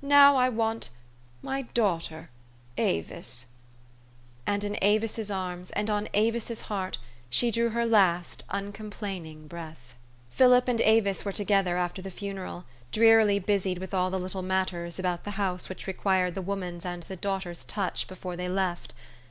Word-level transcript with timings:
Now 0.00 0.36
I 0.36 0.48
want 0.48 0.88
my 1.42 1.60
daughter, 1.60 2.30
Avis. 2.78 3.44
''And 4.46 4.64
in 4.64 4.78
Avis's 4.80 5.30
arms 5.30 5.72
and 5.72 5.90
on 5.90 6.08
Avis's 6.14 6.62
heart 6.72 6.96
she 7.28 7.50
drew 7.50 7.68
her 7.68 7.84
last 7.84 8.44
uncomplaining 8.48 9.46
breath. 9.46 9.94
Philip 10.30 10.68
and 10.68 10.80
Avis 10.80 11.22
were 11.26 11.32
together 11.32 11.76
after 11.76 12.00
the 12.00 12.10
funeral, 12.10 12.64
drearily 12.92 13.38
busied 13.38 13.76
with 13.76 13.92
all 13.92 14.08
the 14.08 14.18
little 14.18 14.40
matters 14.40 14.98
about 14.98 15.24
the 15.24 15.32
house 15.32 15.68
which 15.68 15.86
required 15.86 16.34
the 16.34 16.40
woman's 16.40 16.86
and 16.86 17.02
the 17.02 17.16
daughter's 17.16 17.62
touch 17.64 18.08
before 18.08 18.38
they 18.38 18.48
left. 18.48 18.94